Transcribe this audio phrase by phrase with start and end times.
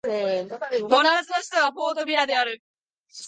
[0.89, 2.63] バヌアツの首都はポートビラである